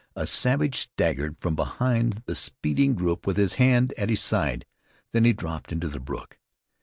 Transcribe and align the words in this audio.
A 0.15 0.25
savage 0.25 0.79
staggered 0.79 1.37
from 1.39 1.55
behind 1.55 2.23
the 2.25 2.33
speeding 2.33 2.95
group 2.95 3.27
with 3.27 3.37
his 3.37 3.53
hand 3.61 3.93
at 3.99 4.09
his 4.09 4.19
side. 4.19 4.65
Then 5.13 5.25
he 5.25 5.33
dropped 5.33 5.71
into 5.71 5.89
the 5.89 5.99
brook. 5.99 6.39